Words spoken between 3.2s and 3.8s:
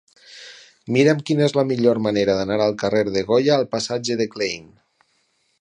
Goya al